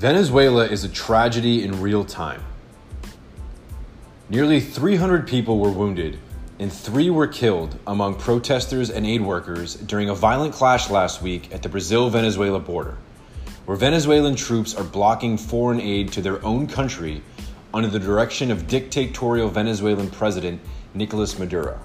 [0.00, 2.42] Venezuela is a tragedy in real time.
[4.30, 6.18] Nearly 300 people were wounded
[6.58, 11.52] and three were killed among protesters and aid workers during a violent clash last week
[11.52, 12.96] at the Brazil Venezuela border,
[13.66, 17.20] where Venezuelan troops are blocking foreign aid to their own country
[17.74, 20.62] under the direction of dictatorial Venezuelan President
[20.94, 21.78] Nicolas Maduro.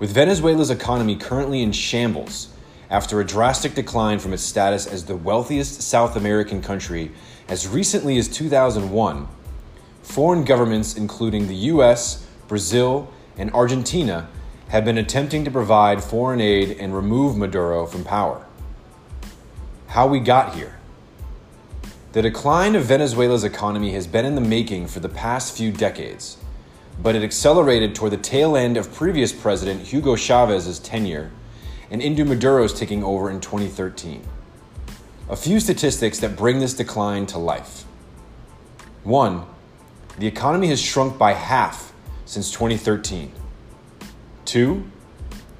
[0.00, 2.48] With Venezuela's economy currently in shambles
[2.90, 7.10] after a drastic decline from its status as the wealthiest South American country
[7.48, 9.28] as recently as 2001,
[10.02, 14.28] foreign governments, including the US, Brazil, and Argentina,
[14.68, 18.44] have been attempting to provide foreign aid and remove Maduro from power.
[19.88, 20.78] How we got here.
[22.12, 26.38] The decline of Venezuela's economy has been in the making for the past few decades,
[27.00, 31.30] but it accelerated toward the tail end of previous President Hugo Chavez's tenure
[31.90, 34.22] and into Maduro's taking over in 2013.
[35.28, 37.84] A few statistics that bring this decline to life.
[39.02, 39.44] One,
[40.18, 41.92] the economy has shrunk by half
[42.24, 43.32] since 2013.
[44.44, 44.90] Two,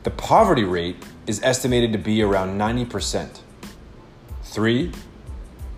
[0.04, 3.40] the poverty rate is estimated to be around 90%.
[4.44, 4.92] Three,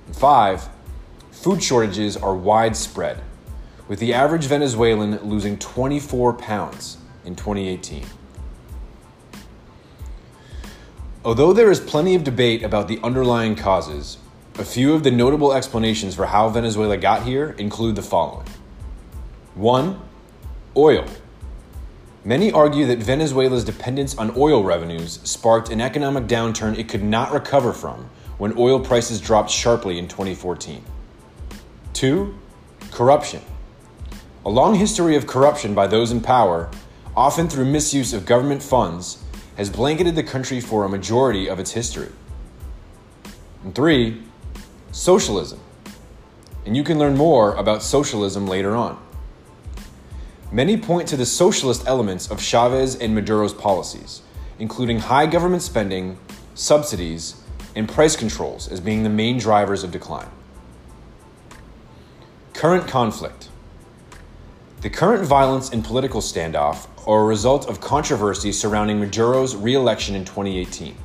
[0.07, 0.69] And five,
[1.33, 3.23] food shortages are widespread,
[3.89, 8.07] with the average Venezuelan losing 24 pounds in 2018.
[11.25, 14.19] Although there is plenty of debate about the underlying causes,
[14.59, 18.47] a few of the notable explanations for how Venezuela got here include the following
[19.57, 20.06] 1.
[20.77, 21.07] Oil.
[22.23, 27.33] Many argue that Venezuela's dependence on oil revenues sparked an economic downturn it could not
[27.33, 30.85] recover from when oil prices dropped sharply in 2014.
[31.95, 32.35] 2.
[32.91, 33.41] Corruption.
[34.45, 36.71] A long history of corruption by those in power,
[37.17, 39.25] often through misuse of government funds,
[39.57, 42.13] has blanketed the country for a majority of its history.
[43.65, 44.23] And three,
[44.93, 45.61] socialism.
[46.67, 49.06] And you can learn more about socialism later on.
[50.53, 54.23] Many point to the socialist elements of Chavez and Maduro's policies,
[54.61, 56.19] including high government spending,
[56.55, 57.43] subsidies,
[57.75, 60.29] and price controls as being the main drivers of decline.
[62.55, 63.49] Current conflict.
[64.83, 70.15] The current violence and political standoff are a result of controversy surrounding Maduro's re election
[70.15, 70.97] in 2018.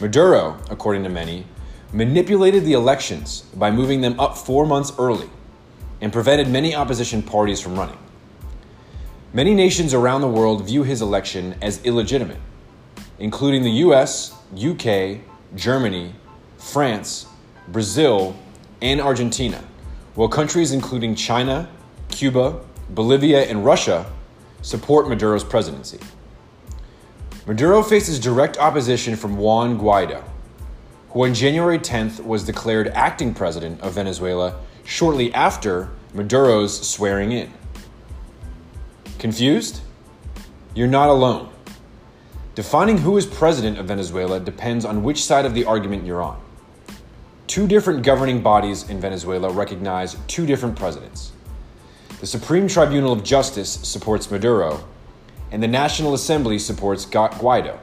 [0.00, 1.46] Maduro, according to many,
[1.94, 5.30] manipulated the elections by moving them up four months early
[6.02, 7.98] and prevented many opposition parties from running.
[9.34, 12.38] Many nations around the world view his election as illegitimate,
[13.18, 15.20] including the US, UK,
[15.54, 16.14] Germany,
[16.56, 17.26] France,
[17.68, 18.34] Brazil,
[18.80, 19.62] and Argentina
[20.14, 21.68] while countries including China,
[22.08, 24.06] Cuba, Bolivia, and Russia
[24.62, 25.98] support Maduro's presidency.
[27.46, 30.22] Maduro faces direct opposition from Juan Guaido,
[31.10, 37.52] who on January 10th was declared acting president of Venezuela shortly after Maduro's swearing in.
[39.24, 39.80] Confused?
[40.74, 41.48] You're not alone.
[42.54, 46.38] Defining who is president of Venezuela depends on which side of the argument you're on.
[47.46, 51.32] Two different governing bodies in Venezuela recognize two different presidents.
[52.20, 54.84] The Supreme Tribunal of Justice supports Maduro,
[55.50, 57.78] and the National Assembly supports Guaido.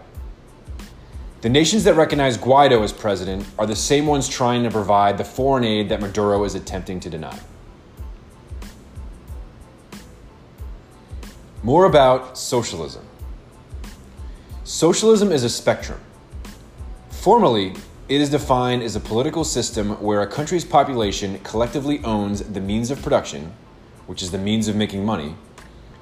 [1.42, 5.26] The nations that recognize Guaido as president are the same ones trying to provide the
[5.26, 7.40] foreign aid that Maduro is attempting to deny.
[11.64, 13.06] More about socialism.
[14.64, 16.00] Socialism is a spectrum.
[17.12, 17.76] Formally,
[18.10, 22.90] it is defined as a political system where a country's population collectively owns the means
[22.90, 23.54] of production,
[24.08, 25.36] which is the means of making money,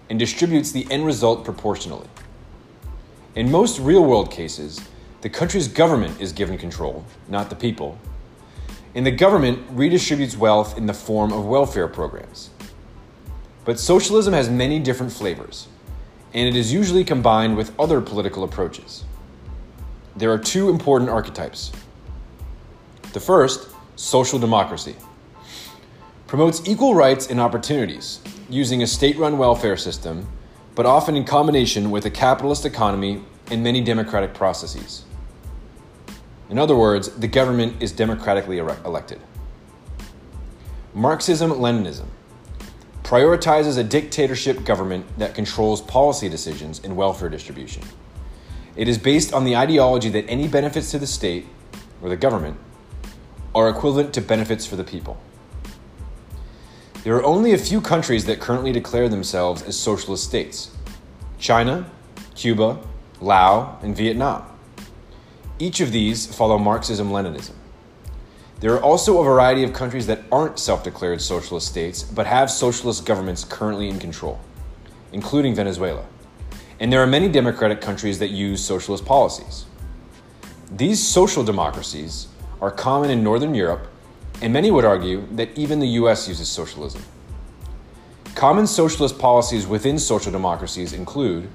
[0.10, 2.08] and distributes the end result proportionally.
[3.36, 4.80] In most real world cases,
[5.20, 8.00] the country's government is given control, not the people,
[8.96, 12.50] and the government redistributes wealth in the form of welfare programs.
[13.66, 15.68] But socialism has many different flavors,
[16.34, 19.04] and it is usually combined with other political approaches.
[20.16, 21.72] There are two important archetypes
[23.14, 24.96] the first, social democracy,
[26.28, 28.20] promotes equal rights and opportunities
[28.50, 30.28] using a state run welfare system,
[30.76, 35.06] but often in combination with a capitalist economy and many democratic processes.
[36.50, 39.20] In other words, the government is democratically elected.
[40.94, 42.08] Marxism Leninism
[43.10, 47.82] prioritizes a dictatorship government that controls policy decisions and welfare distribution.
[48.76, 51.48] It is based on the ideology that any benefits to the state
[52.04, 52.60] or the government
[53.56, 55.20] are equivalent to benefits for the people.
[57.04, 60.70] There are only a few countries that currently declare themselves as socialist states
[61.40, 61.90] China,
[62.36, 62.78] Cuba,
[63.22, 64.46] Laos, and Vietnam.
[65.58, 67.56] Each of these follow Marxism Leninism.
[68.60, 72.52] There are also a variety of countries that aren't self declared socialist states but have
[72.52, 74.40] socialist governments currently in control,
[75.14, 76.06] including Venezuela.
[76.80, 79.66] And there are many democratic countries that use socialist policies.
[80.72, 82.28] These social democracies
[82.62, 83.88] are common in Northern Europe,
[84.42, 87.04] and many would argue that even the US uses socialism.
[88.36, 91.50] Common socialist policies within social democracies include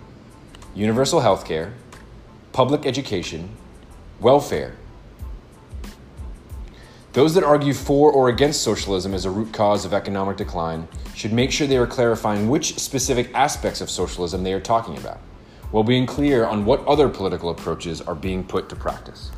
[0.74, 1.72] universal health care,
[2.52, 3.50] public education,
[4.20, 4.74] welfare,
[7.14, 11.32] those that argue for or against socialism as a root cause of economic decline should
[11.32, 15.18] make sure they are clarifying which specific aspects of socialism they are talking about,
[15.70, 19.30] while being clear on what other political approaches are being put to practice.